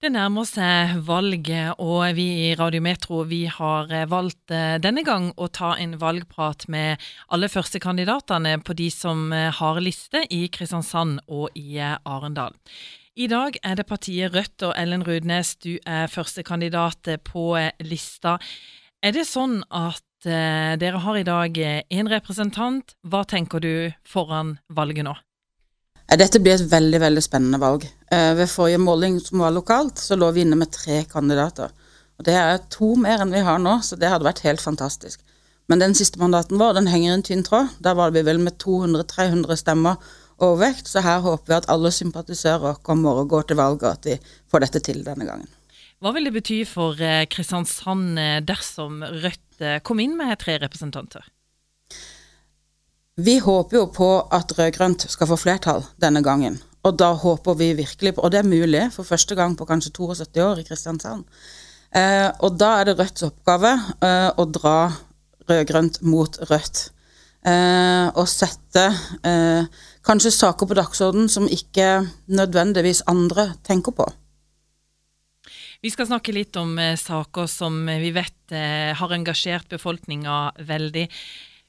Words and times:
Det 0.00 0.08
nærmer 0.14 0.46
seg 0.48 0.94
valget, 1.04 1.74
og 1.76 2.14
vi 2.16 2.24
i 2.46 2.52
Radio 2.56 2.80
Metro 2.80 3.18
vi 3.28 3.42
har 3.52 3.90
eh, 3.92 4.06
valgt 4.08 4.48
eh, 4.48 4.78
denne 4.80 5.02
gang 5.04 5.26
å 5.36 5.50
ta 5.52 5.74
en 5.76 5.98
valgprat 6.00 6.64
med 6.72 7.04
alle 7.28 7.50
førstekandidatene 7.52 8.54
på 8.64 8.78
de 8.78 8.88
som 8.94 9.28
eh, 9.36 9.50
har 9.52 9.82
liste 9.84 10.24
i 10.32 10.46
Kristiansand 10.48 11.20
og 11.28 11.52
i 11.52 11.76
Arendal. 11.84 12.56
I 13.12 13.28
dag 13.28 13.60
er 13.60 13.76
det 13.76 13.88
partiet 13.92 14.32
Rødt 14.32 14.70
og 14.70 14.72
Ellen 14.80 15.04
Rudnes, 15.04 15.52
du 15.60 15.74
er 15.84 16.08
førstekandidat 16.08 17.18
på 17.28 17.50
lista. 17.84 18.38
Er 19.04 19.12
det 19.12 19.28
sånn 19.28 19.60
at 19.68 20.00
dere 20.24 21.04
har 21.04 21.16
i 21.16 21.28
dag 21.28 21.56
én 21.60 22.08
representant? 22.08 22.96
Hva 23.04 23.26
tenker 23.28 23.60
du 23.60 23.74
foran 24.08 24.56
valget 24.72 25.12
nå? 25.12 25.20
Dette 26.18 26.40
blir 26.42 26.56
et 26.56 26.70
veldig 26.72 26.98
veldig 27.04 27.22
spennende 27.22 27.58
valg. 27.62 27.84
Eh, 28.10 28.32
ved 28.34 28.50
forrige 28.50 28.80
måling 28.82 29.20
som 29.22 29.44
var 29.44 29.52
lokalt, 29.54 30.00
så 30.02 30.16
lå 30.18 30.32
vi 30.34 30.42
inne 30.42 30.56
med 30.58 30.72
tre 30.74 31.04
kandidater. 31.06 31.70
Og 32.18 32.24
Det 32.26 32.34
er 32.34 32.58
to 32.68 32.96
mer 32.98 33.22
enn 33.22 33.30
vi 33.30 33.44
har 33.46 33.60
nå, 33.62 33.78
så 33.86 33.96
det 33.96 34.10
hadde 34.10 34.26
vært 34.26 34.42
helt 34.42 34.60
fantastisk. 34.60 35.20
Men 35.68 35.78
den 35.78 35.94
siste 35.94 36.18
mandaten 36.18 36.58
vår 36.58 36.74
den 36.74 36.90
henger 36.90 37.12
i 37.12 37.14
en 37.14 37.22
tynn 37.22 37.44
tråd. 37.46 37.70
Der 37.80 37.94
var 37.94 38.10
vi 38.10 38.24
vel 38.26 38.42
med 38.42 38.58
200-300 38.58 39.56
stemmer 39.56 39.96
overvekt, 40.42 40.90
så 40.90 41.00
her 41.00 41.22
håper 41.22 41.46
vi 41.46 41.58
at 41.60 41.70
alle 41.70 41.92
sympatisører 41.94 42.82
kommer 42.82 43.22
og 43.22 43.30
går 43.30 43.46
til 43.46 43.56
valg, 43.56 43.84
og 43.84 43.92
at 43.92 44.04
vi 44.10 44.18
får 44.50 44.66
dette 44.66 44.80
til 44.80 45.04
denne 45.06 45.24
gangen. 45.24 45.48
Hva 46.02 46.10
vil 46.16 46.26
det 46.26 46.34
bety 46.34 46.64
for 46.66 46.98
eh, 46.98 47.28
Kristiansand 47.30 48.18
eh, 48.18 48.40
dersom 48.42 49.04
Rødt 49.04 49.62
kom 49.86 50.00
inn 50.02 50.18
med 50.18 50.40
tre 50.42 50.58
representanter? 50.58 51.22
Vi 53.20 53.38
håper 53.42 53.76
jo 53.76 53.86
på 53.92 54.08
at 54.32 54.52
rød-grønt 54.56 55.04
skal 55.12 55.28
få 55.28 55.36
flertall 55.36 55.82
denne 56.00 56.22
gangen. 56.24 56.56
Og 56.86 56.94
da 56.96 57.10
håper 57.12 57.58
vi 57.60 57.74
virkelig 57.76 58.14
på 58.16 58.22
Og 58.24 58.30
det 58.32 58.38
er 58.40 58.48
mulig 58.48 58.86
for 58.94 59.04
første 59.04 59.36
gang 59.36 59.56
på 59.56 59.66
kanskje 59.68 59.92
72 59.92 60.40
år 60.44 60.60
i 60.62 60.64
Kristiansand. 60.64 61.26
Eh, 61.92 62.30
og 62.40 62.56
da 62.56 62.78
er 62.80 62.88
det 62.88 62.96
Rødts 62.98 63.26
oppgave 63.26 63.74
eh, 64.00 64.30
å 64.30 64.46
dra 64.46 64.78
rød-grønt 65.50 66.00
mot 66.06 66.38
rødt. 66.48 66.86
Eh, 67.44 68.06
og 68.14 68.28
sette 68.30 68.86
eh, 69.26 69.68
kanskje 70.06 70.32
saker 70.38 70.70
på 70.70 70.78
dagsorden 70.78 71.28
som 71.28 71.50
ikke 71.50 72.06
nødvendigvis 72.30 73.02
andre 73.10 73.50
tenker 73.66 73.96
på. 73.96 74.08
Vi 75.80 75.90
skal 75.92 76.08
snakke 76.08 76.32
litt 76.36 76.56
om 76.60 76.78
eh, 76.78 76.96
saker 77.00 77.48
som 77.50 77.82
vi 77.88 78.14
vet 78.16 78.54
eh, 78.54 78.96
har 78.96 79.16
engasjert 79.16 79.68
befolkninga 79.72 80.40
veldig. 80.68 81.06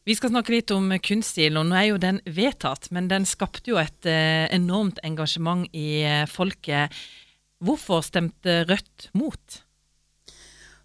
Vi 0.02 0.16
skal 0.18 0.32
snakke 0.32 0.56
litt 0.56 0.72
om 0.74 0.88
kunststil, 0.98 1.60
og 1.62 1.68
nå 1.70 1.76
er 1.78 1.88
jo 1.92 1.98
den 2.02 2.18
vedtatt, 2.26 2.88
men 2.90 3.10
den 3.12 3.28
skapte 3.30 3.70
jo 3.70 3.78
et 3.78 4.08
eh, 4.10 4.48
enormt 4.50 4.98
engasjement 5.06 5.68
i 5.78 6.02
eh, 6.02 6.24
folket. 6.26 6.96
Hvorfor 7.62 8.02
stemte 8.02 8.64
Rødt 8.66 9.12
mot? 9.14 9.62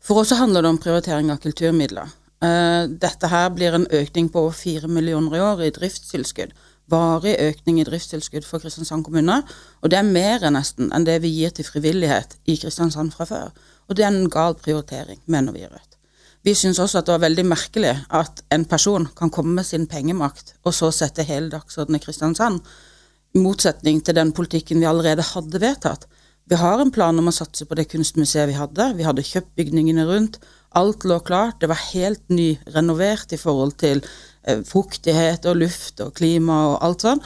For 0.05 0.21
oss 0.21 0.35
handler 0.37 0.67
det 0.67 0.75
om 0.75 0.81
prioritering 0.83 1.33
av 1.33 1.41
kulturmidler. 1.41 2.13
Uh, 2.45 2.85
dette 2.93 3.31
her 3.33 3.49
blir 3.57 3.73
en 3.75 3.89
økning 3.97 4.29
på 4.29 4.43
over 4.45 4.55
4 4.55 4.91
millioner 4.93 5.39
i 5.39 5.41
år 5.41 5.65
i 5.65 5.73
driftstilskudd. 5.73 6.53
Varig 6.93 7.33
økning 7.41 7.81
i 7.81 7.87
driftstilskudd 7.89 8.45
for 8.47 8.63
Kristiansand 8.63 9.09
kommune. 9.09 9.41
Og 9.81 9.91
det 9.91 10.03
er 10.03 10.07
mer 10.13 10.45
nesten 10.53 10.93
enn 10.93 11.09
det 11.09 11.17
vi 11.25 11.33
gir 11.41 11.57
til 11.57 11.67
frivillighet 11.67 12.37
i 12.45 12.61
Kristiansand 12.61 13.17
fra 13.17 13.27
før. 13.27 13.51
Og 13.89 13.97
det 13.97 14.05
er 14.05 14.13
en 14.13 14.31
gal 14.31 14.61
prioritering, 14.61 15.25
mener 15.25 15.57
vi 15.57 15.65
i 15.65 15.73
Rødt. 15.73 15.96
Vi 16.47 16.55
syns 16.55 16.79
også 16.79 17.01
at 17.01 17.09
det 17.09 17.15
var 17.17 17.25
veldig 17.25 17.45
merkelig 17.51 17.93
at 18.15 18.45
en 18.55 18.65
person 18.71 19.09
kan 19.19 19.33
komme 19.35 19.57
med 19.57 19.67
sin 19.67 19.89
pengemakt 19.91 20.55
og 20.63 20.75
så 20.77 20.93
sette 20.95 21.25
hele 21.27 21.51
dagsordenen 21.51 21.99
i 21.99 22.05
Kristiansand, 22.05 22.61
i 23.35 23.43
motsetning 23.43 23.99
til 24.07 24.15
den 24.15 24.31
politikken 24.33 24.79
vi 24.79 24.87
allerede 24.87 25.27
hadde 25.27 25.61
vedtatt. 25.61 26.07
Vi 26.47 26.55
har 26.61 26.79
en 26.79 26.93
plan 26.95 27.19
om 27.19 27.27
å 27.27 27.35
satse 27.35 27.67
på 27.67 27.75
det 27.75 27.89
kunstmuseet 27.91 28.47
vi 28.53 28.55
hadde. 28.55 28.93
Vi 28.95 29.03
hadde 29.03 29.25
kjøpt 29.27 29.57
bygningene 29.59 30.05
rundt. 30.07 30.39
Alt 30.79 31.03
lå 31.09 31.19
klart. 31.27 31.59
Det 31.59 31.67
var 31.73 31.83
helt 31.91 32.23
nyrenovert 32.31 33.35
i 33.35 33.41
forhold 33.41 33.75
til 33.83 34.05
eh, 34.47 34.63
fuktighet 34.63 35.49
og 35.51 35.59
luft 35.65 36.05
og 36.05 36.15
klima 36.15 36.61
og 36.71 36.77
alt 36.87 37.09
sånn. 37.09 37.25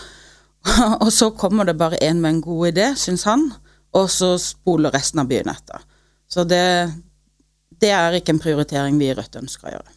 og 1.04 1.12
så 1.12 1.28
kommer 1.36 1.68
det 1.68 1.76
bare 1.76 2.00
en 2.08 2.24
med 2.24 2.38
en 2.38 2.42
god 2.48 2.72
idé, 2.72 2.88
syns 2.96 3.26
han, 3.28 3.50
og 3.92 4.08
så 4.12 4.32
spoler 4.40 4.96
resten 4.96 5.20
av 5.20 5.28
byen 5.28 5.52
etter. 5.52 5.84
Så 6.30 6.46
det, 6.48 6.64
det 7.80 7.90
er 7.96 8.18
ikke 8.18 8.36
en 8.36 8.42
prioritering 8.42 9.00
vi 9.00 9.10
i 9.10 9.16
Rødt 9.16 9.40
ønsker 9.40 9.70
å 9.70 9.74
gjøre. 9.76 9.96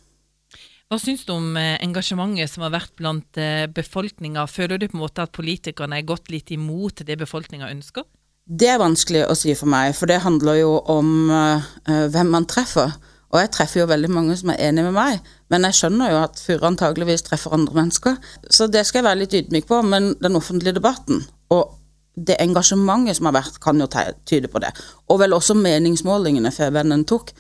Hva 0.91 0.99
syns 1.01 1.23
du 1.25 1.31
om 1.33 1.55
eh, 1.57 1.79
engasjementet 1.81 2.51
som 2.51 2.65
har 2.65 2.73
vært 2.75 2.91
blant 2.99 3.39
eh, 3.41 3.65
befolkninga? 3.71 4.43
Føler 4.51 4.77
du 4.77 4.89
på 4.89 4.99
en 4.99 5.05
måte 5.05 5.23
at 5.25 5.33
politikerne 5.33 5.97
er 5.97 6.05
gått 6.05 6.29
litt 6.29 6.51
imot 6.53 7.01
det 7.07 7.17
befolkninga 7.23 7.71
ønsker? 7.71 8.05
Det 8.43 8.67
er 8.69 8.81
vanskelig 8.81 9.23
å 9.25 9.35
si 9.39 9.55
for 9.55 9.71
meg, 9.71 9.95
for 9.97 10.11
det 10.11 10.19
handler 10.21 10.57
jo 10.59 10.73
om 10.91 11.29
uh, 11.31 11.63
hvem 12.11 12.33
man 12.35 12.47
treffer. 12.49 12.91
Og 13.31 13.39
jeg 13.39 13.53
treffer 13.55 13.81
jo 13.81 13.89
veldig 13.89 14.09
mange 14.11 14.35
som 14.37 14.51
er 14.51 14.59
enig 14.67 14.83
med 14.85 14.93
meg, 14.93 15.29
men 15.49 15.63
jeg 15.65 15.77
skjønner 15.79 16.11
jo 16.11 16.17
at 16.25 16.41
Furre 16.43 16.67
antageligvis 16.69 17.23
treffer 17.25 17.55
andre 17.55 17.77
mennesker. 17.79 18.19
Så 18.51 18.67
det 18.69 18.83
skal 18.85 18.99
jeg 18.99 19.07
være 19.07 19.21
litt 19.23 19.37
ydmyk 19.39 19.69
på, 19.71 19.79
men 19.87 20.11
den 20.21 20.37
offentlige 20.37 20.75
debatten 20.75 21.23
og 21.55 21.79
det 22.13 22.37
engasjementet 22.43 23.17
som 23.17 23.31
har 23.31 23.39
vært, 23.39 23.57
kan 23.63 23.79
jo 23.81 23.87
tyde 23.89 24.51
på 24.51 24.61
det. 24.61 24.69
Og 25.09 25.23
vel 25.23 25.33
også 25.33 25.55
meningsmålingene 25.57 26.51
vennen 26.75 27.07
tok 27.09 27.33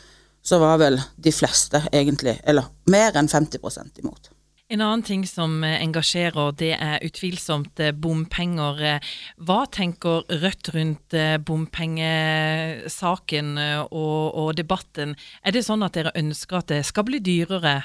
så 0.43 0.59
var 0.59 0.79
vel 0.81 0.99
de 1.15 1.31
fleste 1.31 1.85
egentlig, 1.91 2.35
eller 2.43 2.67
mer 2.91 3.15
enn 3.17 3.31
50% 3.31 4.03
imot. 4.03 4.33
En 4.73 4.81
annen 4.81 5.03
ting 5.05 5.27
som 5.27 5.63
eh, 5.63 5.83
engasjerer, 5.83 6.51
det 6.57 6.71
er 6.81 7.03
utvilsomt 7.05 7.79
eh, 7.83 7.91
bompenger. 7.93 8.79
Eh, 8.81 8.99
hva 9.45 9.65
tenker 9.69 10.23
Rødt 10.41 10.69
rundt 10.73 11.13
bompengesaken 11.45 13.57
og, 13.59 14.33
og, 14.33 14.55
debatten? 14.57 15.15
Er 15.45 15.51
det 15.53 15.63
sånn 15.67 15.83
at 15.85 15.93
dere 15.99 16.17
ønsker 16.17 16.57
at 16.61 16.69
det 16.71 16.85
skal 16.89 17.05
bli 17.05 17.19
dyrere 17.21 17.75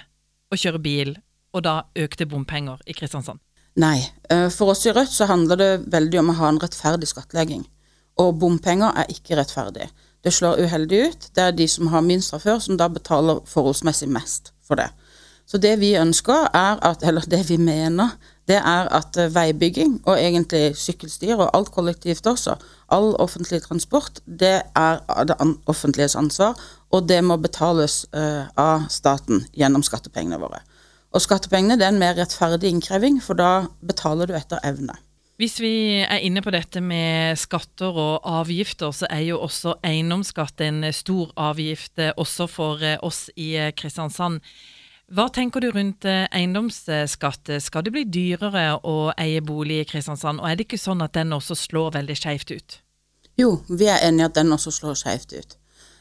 å 0.48 0.56
kjøre 0.56 0.80
bil, 0.80 1.12
og 1.52 1.60
da 1.66 1.82
økte 1.98 2.26
bompenger 2.30 2.78
i 2.86 2.92
Kristiansand? 2.96 3.38
Nei. 3.78 4.00
For 4.54 4.70
oss 4.72 4.86
i 4.88 4.92
Rødt 4.94 5.12
så 5.12 5.26
handler 5.28 5.56
det 5.60 5.72
veldig 5.92 6.18
om 6.22 6.30
å 6.32 6.38
ha 6.40 6.48
en 6.50 6.60
rettferdig 6.62 7.08
skattlegging. 7.10 7.64
Og 8.22 8.38
bompenger 8.40 8.90
er 8.96 9.06
ikke 9.12 9.36
rettferdig. 9.38 9.86
Det 10.24 10.32
slår 10.34 10.62
uheldig 10.64 11.02
ut. 11.08 11.28
Det 11.34 11.42
er 11.42 11.54
de 11.56 11.68
som 11.68 11.92
har 11.92 12.02
minst 12.04 12.30
fra 12.34 12.40
før, 12.42 12.58
som 12.58 12.78
da 12.78 12.88
betaler 12.90 13.44
forholdsmessig 13.46 14.08
mest 14.10 14.52
for 14.66 14.80
det. 14.80 14.90
Så 15.48 15.56
det 15.58 15.78
vi 15.80 15.94
ønsker, 15.96 16.50
er 16.54 16.80
at, 16.84 17.04
eller 17.06 17.24
det 17.24 17.46
vi 17.48 17.56
mener, 17.56 18.18
det 18.48 18.58
er 18.58 18.88
at 18.92 19.16
eh, 19.16 19.30
veibygging, 19.32 20.00
og 20.04 20.18
egentlig 20.20 20.76
sykkelstier 20.76 21.40
og 21.40 21.48
alt 21.56 21.70
kollektivt 21.72 22.26
også, 22.26 22.56
all 22.92 23.14
offentlig 23.16 23.62
transport, 23.64 24.20
det 24.26 24.60
er 24.76 25.00
det 25.28 25.38
offentliges 25.66 26.16
ansvar, 26.16 26.58
og 26.90 27.08
det 27.08 27.22
må 27.24 27.36
betales 27.36 28.06
uh, 28.16 28.48
av 28.56 28.86
staten 28.88 29.42
gjennom 29.52 29.84
skattepengene 29.84 30.40
våre. 30.40 30.62
Og 31.12 31.24
skattepengene 31.24 31.76
det 31.80 31.84
er 31.84 31.92
en 31.92 32.00
mer 32.00 32.16
rettferdig 32.16 32.72
innkreving, 32.72 33.20
for 33.24 33.36
da 33.36 33.68
betaler 33.84 34.28
du 34.28 34.36
etter 34.36 34.60
evne. 34.64 34.96
Hvis 35.38 35.60
vi 35.62 36.00
er 36.02 36.18
inne 36.26 36.42
på 36.42 36.50
dette 36.50 36.80
med 36.82 37.38
skatter 37.38 37.94
og 37.94 38.24
avgifter, 38.26 38.90
så 38.90 39.06
er 39.06 39.22
jo 39.28 39.36
også 39.46 39.76
eiendomsskatt 39.86 40.64
en 40.66 40.82
stor 40.90 41.30
avgift 41.38 42.00
eh, 42.02 42.10
også 42.18 42.48
for 42.50 42.82
eh, 42.82 42.96
oss 43.06 43.28
i 43.38 43.52
eh, 43.54 43.70
Kristiansand. 43.70 44.40
Hva 45.14 45.28
tenker 45.30 45.62
du 45.62 45.68
rundt 45.70 46.04
eiendomsskatt? 46.04 47.52
Skal 47.62 47.86
det 47.86 47.92
bli 47.94 48.02
dyrere 48.10 48.64
å 48.82 48.96
eie 49.14 49.38
bolig 49.40 49.78
i 49.80 49.86
Kristiansand, 49.88 50.42
og 50.42 50.50
er 50.50 50.58
det 50.58 50.66
ikke 50.66 50.80
sånn 50.82 51.06
at 51.06 51.14
den 51.14 51.30
også 51.32 51.54
slår 51.56 51.94
veldig 51.94 52.16
skjevt 52.18 52.50
ut? 52.50 52.76
Jo, 53.38 53.52
vi 53.70 53.86
er 53.88 54.02
enig 54.08 54.24
i 54.24 54.26
at 54.26 54.34
den 54.36 54.50
også 54.56 54.74
slår 54.74 54.98
skjevt 54.98 55.36
ut. 55.38 55.54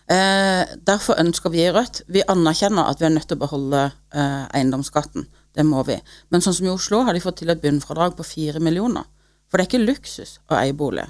Eh, 0.09 0.63
derfor 0.87 1.21
ønsker 1.21 1.51
vi 1.51 1.65
i 1.65 1.71
Rødt 1.75 2.05
Vi 2.07 2.21
anerkjenner 2.31 2.87
at 2.87 3.01
vi 3.01 3.05
er 3.09 3.11
nødt 3.13 3.27
til 3.27 3.37
å 3.37 3.43
beholde 3.45 3.83
eh, 3.85 4.43
eiendomsskatten. 4.57 5.29
Det 5.53 5.65
må 5.67 5.85
vi. 5.85 5.99
Men 6.33 6.41
sånn 6.41 6.57
som 6.57 6.65
i 6.65 6.73
Oslo 6.73 7.03
har 7.05 7.13
de 7.13 7.21
fått 7.21 7.43
til 7.43 7.53
et 7.53 7.61
bunnfradrag 7.61 8.17
på 8.17 8.25
fire 8.25 8.63
millioner. 8.63 9.05
For 9.47 9.57
det 9.57 9.63
er 9.63 9.69
ikke 9.69 9.87
luksus 9.87 10.33
å 10.51 10.57
eie 10.59 10.75
bolig, 10.75 11.05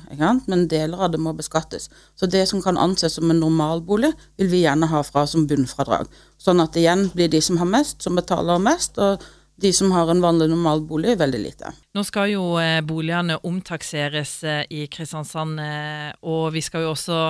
men 0.45 0.67
deler 0.69 1.01
av 1.01 1.13
det 1.13 1.21
må 1.21 1.33
beskattes. 1.33 1.89
Så 2.13 2.29
det 2.29 2.43
som 2.49 2.61
kan 2.61 2.77
anses 2.77 3.17
som 3.17 3.31
en 3.33 3.41
normalbolig, 3.41 4.11
vil 4.37 4.51
vi 4.51 4.61
gjerne 4.61 4.89
ha 4.91 5.01
fra 5.05 5.25
som 5.25 5.47
bunnfradrag. 5.49 6.05
Sånn 6.37 6.61
at 6.61 6.75
det 6.75 6.83
igjen 6.85 7.07
blir 7.15 7.31
de 7.33 7.41
som 7.41 7.57
har 7.57 7.69
mest, 7.71 8.03
som 8.05 8.17
betaler 8.17 8.61
mest, 8.61 9.01
og 9.01 9.25
de 9.57 9.71
som 9.73 9.91
har 9.91 10.11
en 10.11 10.21
vanlig 10.21 10.51
normal 10.51 10.83
bolig, 10.85 11.15
veldig 11.17 11.39
lite. 11.41 11.71
Nå 11.97 12.03
skal 12.05 12.29
jo 12.35 12.43
eh, 12.61 12.77
boligene 12.85 13.39
omtakseres 13.41 14.35
eh, 14.45 14.63
i 14.69 14.85
Kristiansand, 14.91 15.57
eh, 15.63 16.11
og 16.29 16.51
vi 16.53 16.61
skal 16.61 16.85
jo 16.85 16.93
også 16.93 17.21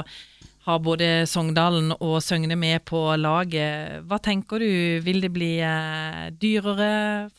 ha 0.68 0.78
både 0.84 1.24
Sogndalen 1.32 1.94
og 1.96 2.20
Søgne 2.20 2.60
med 2.60 2.84
på 2.84 3.00
laget. 3.16 4.04
Hva 4.04 4.20
tenker 4.20 4.60
du, 4.60 5.00
vil 5.06 5.24
det 5.24 5.32
bli 5.32 5.54
dyrere 6.36 6.90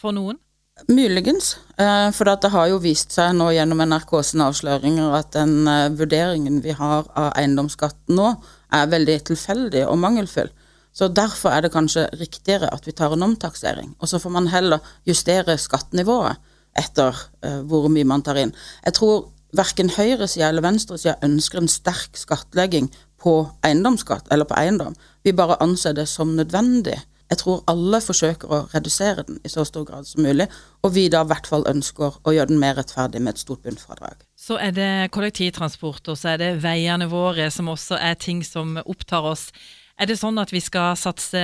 for 0.00 0.16
noen? 0.16 0.40
Muligens, 0.86 1.56
eh, 1.76 2.10
for 2.14 2.24
det 2.24 2.50
har 2.52 2.68
jo 2.70 2.78
vist 2.78 3.12
seg 3.12 3.32
nå 3.34 3.50
gjennom 3.50 3.80
NRKs 3.82 4.36
avsløringer 4.44 5.16
at 5.18 5.32
den 5.34 5.66
eh, 5.66 5.88
vurderingen 5.90 6.60
vi 6.62 6.76
har 6.76 7.08
av 7.18 7.32
eiendomsskatten 7.34 8.14
nå, 8.14 8.30
er 8.72 8.92
veldig 8.92 9.16
tilfeldig 9.32 9.82
og 9.88 9.98
mangelfull. 9.98 10.52
Så 10.94 11.08
Derfor 11.08 11.50
er 11.54 11.62
det 11.62 11.72
kanskje 11.72 12.08
riktigere 12.18 12.70
at 12.72 12.86
vi 12.86 12.92
tar 12.92 13.12
en 13.14 13.22
omtaksering. 13.26 13.94
Og 14.00 14.08
så 14.10 14.18
får 14.18 14.32
man 14.34 14.48
heller 14.52 14.78
justere 15.06 15.58
skattenivået 15.58 16.38
etter 16.78 17.14
uh, 17.44 17.60
hvor 17.66 17.86
mye 17.92 18.06
man 18.06 18.24
tar 18.26 18.38
inn. 18.40 18.52
Jeg 18.84 18.96
tror 18.98 19.28
verken 19.56 19.92
høyresida 19.94 20.48
eller 20.48 20.64
venstresida 20.64 21.16
ønsker 21.24 21.62
en 21.62 21.70
sterk 21.70 22.18
skattlegging 22.18 22.90
på 23.22 23.40
eiendomsskatt 23.66 24.28
eller 24.32 24.48
på 24.48 24.58
eiendom. 24.58 24.96
Vi 25.22 25.32
bare 25.32 25.58
anser 25.62 25.94
det 25.94 26.08
som 26.10 26.34
nødvendig. 26.36 26.98
Jeg 27.28 27.42
tror 27.42 27.64
alle 27.68 28.00
forsøker 28.00 28.48
å 28.48 28.60
redusere 28.72 29.24
den 29.28 29.40
i 29.44 29.50
så 29.52 29.64
stor 29.68 29.84
grad 29.88 30.06
som 30.08 30.24
mulig, 30.24 30.46
og 30.82 30.94
vi 30.94 31.08
da 31.12 31.20
i 31.24 31.28
hvert 31.28 31.48
fall 31.50 31.66
ønsker 31.68 32.16
å 32.24 32.32
gjøre 32.32 32.50
den 32.52 32.62
mer 32.62 32.78
rettferdig 32.78 33.20
med 33.20 33.36
et 33.36 33.42
stort 33.42 33.60
bunnfradrag. 33.66 34.22
Så 34.38 34.56
er 34.56 34.72
det 34.72 34.92
kollektivtransport, 35.12 36.08
og 36.08 36.16
så 36.16 36.34
er 36.34 36.40
det 36.40 36.54
veiene 36.64 37.10
våre 37.12 37.50
som 37.52 37.68
også 37.68 38.00
er 38.00 38.16
ting 38.16 38.40
som 38.46 38.78
opptar 38.84 39.28
oss. 39.28 39.50
Er 39.98 40.06
det 40.08 40.16
sånn 40.20 40.38
at 40.40 40.52
vi 40.54 40.60
skal 40.62 40.94
satse 40.96 41.42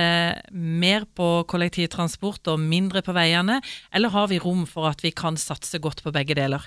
mer 0.49 1.05
på 1.05 1.27
kollektivtransport 1.51 2.53
og 2.53 2.63
mindre 2.63 3.03
på 3.05 3.13
veiene, 3.13 3.59
eller 3.93 4.13
har 4.15 4.31
vi 4.31 4.39
rom 4.41 4.63
for 4.69 4.89
at 4.89 5.05
vi 5.05 5.11
kan 5.13 5.37
satse 5.37 5.81
godt 5.83 6.01
på 6.05 6.15
begge 6.15 6.37
deler? 6.39 6.63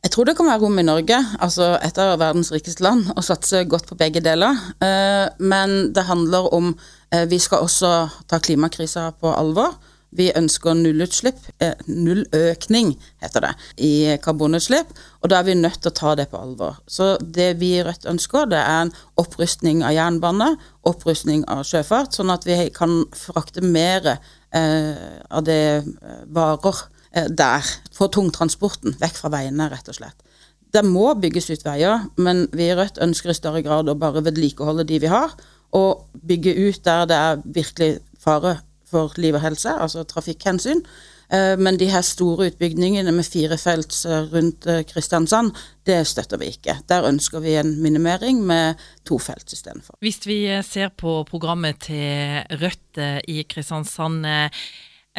Jeg 0.00 0.14
tror 0.14 0.24
det 0.24 0.32
kan 0.38 0.48
være 0.48 0.62
rom 0.62 0.78
i 0.80 0.86
Norge, 0.86 1.16
altså 1.44 1.74
et 1.84 1.98
av 2.00 2.14
verdens 2.22 2.48
rikeste 2.54 2.80
land, 2.84 3.10
å 3.12 3.22
satse 3.24 3.66
godt 3.68 3.84
på 3.90 3.98
begge 4.00 4.22
deler. 4.24 4.56
Eh, 4.80 5.26
men 5.44 5.90
det 5.92 6.06
handler 6.08 6.46
om 6.56 6.70
eh, 7.12 7.26
Vi 7.28 7.36
skal 7.38 7.66
også 7.66 7.90
ta 8.30 8.38
klimakrisa 8.40 9.10
på 9.20 9.28
alvor. 9.28 9.74
Vi 10.16 10.30
ønsker 10.32 10.78
nullutslipp, 10.78 11.42
eh, 11.60 11.76
nulløkning 11.84 12.94
heter 13.20 13.44
det, 13.44 13.50
i 13.76 13.92
karbonutslipp, 14.24 14.94
og 15.20 15.30
da 15.30 15.42
er 15.42 15.50
vi 15.50 15.58
nødt 15.58 15.82
til 15.84 15.92
å 15.92 15.98
ta 16.00 16.14
det 16.16 16.30
på 16.32 16.40
alvor. 16.40 16.80
Så 16.88 17.10
det 17.20 17.50
vi 17.60 17.74
i 17.76 17.82
Rødt 17.84 18.08
ønsker, 18.08 18.48
det 18.48 18.62
er 18.62 18.86
en 18.86 18.94
opprustning 19.20 19.84
av 19.84 19.92
jernbane, 19.98 20.54
opprustning 20.88 21.44
av 21.44 21.60
sjøfart, 21.68 22.16
sånn 22.16 22.32
at 22.32 22.48
vi 22.48 22.56
kan 22.72 23.02
frakte 23.12 23.60
mer 23.60 24.16
av 24.50 25.44
det 25.46 25.84
varer 26.26 26.80
der. 27.12 27.66
For 27.96 28.12
tungtransporten 28.12 28.94
vekk 29.00 29.16
fra 29.18 29.30
veiene, 29.34 29.66
rett 29.72 29.88
og 29.90 29.96
slett. 29.96 30.26
Det 30.70 30.82
må 30.86 31.08
bygges 31.18 31.50
ut 31.50 31.64
veier, 31.66 32.04
men 32.20 32.44
vi 32.54 32.68
i 32.70 32.74
Rødt 32.78 33.00
ønsker 33.02 33.32
i 33.32 33.38
større 33.38 33.62
grad 33.66 33.90
å 33.90 33.98
bare 33.98 34.22
vedlikeholde 34.26 34.86
de 34.86 35.00
vi 35.02 35.10
har, 35.10 35.32
og 35.74 36.06
bygge 36.26 36.54
ut 36.54 36.82
der 36.86 37.06
det 37.10 37.16
er 37.16 37.40
virkelig 37.44 37.92
fare 38.22 38.58
for 38.90 39.14
liv 39.22 39.36
og 39.38 39.42
helse, 39.44 39.70
altså 39.70 40.04
trafikkhensyn. 40.06 40.82
Eh, 41.30 41.54
men 41.58 41.78
de 41.78 41.86
her 41.90 42.02
store 42.06 42.48
utbygningene 42.50 43.12
med 43.14 43.26
firefelts 43.26 44.02
felt 44.02 44.32
rundt 44.32 44.66
eh, 44.66 44.82
Kristiansand, 44.86 45.52
det 45.86 46.00
støtter 46.10 46.40
vi 46.42 46.50
ikke. 46.54 46.80
Der 46.90 47.06
ønsker 47.06 47.42
vi 47.42 47.54
en 47.58 47.76
minimering 47.82 48.42
med 48.46 48.78
tofelts 49.06 49.54
istedenfor. 49.54 49.98
Hvis 50.02 50.22
vi 50.26 50.42
ser 50.66 50.90
på 50.90 51.20
programmet 51.30 51.82
til 51.86 52.42
Rødt 52.62 53.02
i 53.30 53.44
Kristiansand, 53.50 54.26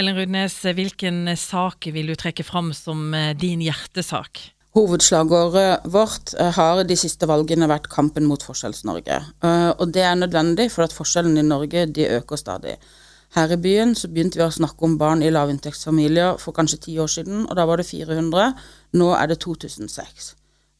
Ellen 0.01 0.17
Rudnes, 0.17 0.55
hvilken 0.73 1.29
sak 1.37 1.85
vil 1.93 2.07
du 2.09 2.15
trekke 2.17 2.41
fram 2.41 2.71
som 2.73 3.11
din 3.37 3.61
hjertesak? 3.61 4.39
Hovedslagåret 4.73 5.85
vårt 5.93 6.31
har 6.57 6.81
de 6.89 6.97
siste 6.97 7.27
valgene 7.29 7.67
vært 7.69 7.85
kampen 7.91 8.25
mot 8.25 8.41
Forskjells-Norge. 8.41 9.19
Og 9.77 9.93
det 9.93 10.01
er 10.07 10.17
nødvendig, 10.17 10.71
for 10.73 10.87
at 10.87 10.95
forskjellene 10.95 11.43
i 11.43 11.45
Norge 11.45 11.85
de 11.93 12.07
øker 12.17 12.41
stadig. 12.41 12.73
Her 13.35 13.53
i 13.53 13.61
byen 13.61 13.93
så 13.93 14.09
begynte 14.09 14.41
vi 14.41 14.47
å 14.47 14.51
snakke 14.51 14.87
om 14.87 14.97
barn 14.97 15.21
i 15.21 15.29
lavinntektsfamilier 15.29 16.41
for 16.41 16.57
kanskje 16.57 16.81
ti 16.87 16.97
år 16.97 17.11
siden, 17.19 17.45
og 17.45 17.53
da 17.59 17.67
var 17.69 17.77
det 17.77 17.85
400. 17.91 18.55
Nå 18.97 19.13
er 19.19 19.29
det 19.29 19.37
2006. 19.45 20.31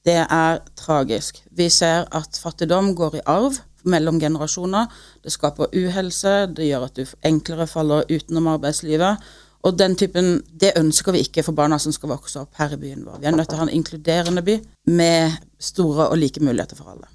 Det 0.01 0.17
er 0.24 0.63
tragisk. 0.81 1.44
Vi 1.53 1.69
ser 1.69 2.09
at 2.09 2.41
fattigdom 2.41 2.95
går 2.97 3.21
i 3.21 3.27
arv 3.29 3.62
mellom 3.83 4.19
generasjoner. 4.19 4.91
Det 5.23 5.31
skaper 5.33 5.71
uhelse, 5.77 6.47
det 6.55 6.67
gjør 6.69 6.87
at 6.89 6.99
du 6.99 7.05
enklere 7.27 7.67
faller 7.67 8.09
utenom 8.09 8.51
arbeidslivet. 8.55 9.31
Og 9.61 9.77
den 9.77 9.95
typen, 9.95 10.41
Det 10.59 10.73
ønsker 10.77 11.11
vi 11.11 11.19
ikke 11.19 11.43
for 11.43 11.53
barna 11.53 11.77
som 11.79 11.91
skal 11.91 12.09
vokse 12.09 12.39
opp 12.39 12.55
her 12.57 12.73
i 12.73 12.77
byen 12.77 13.05
vår. 13.05 13.19
Vi 13.19 13.25
er 13.25 13.31
nødt 13.31 13.49
til 13.49 13.55
å 13.55 13.61
ha 13.61 13.67
en 13.69 13.77
inkluderende 13.77 14.41
by 14.41 14.59
med 14.87 15.31
store 15.59 16.09
og 16.09 16.17
like 16.17 16.41
muligheter 16.41 16.75
for 16.75 16.89
alle. 16.89 17.07